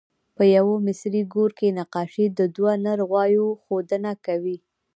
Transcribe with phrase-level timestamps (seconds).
[0.35, 4.57] په یوه مصري ګور کې نقاشي د دوه نر غوایو ښودنه کوي.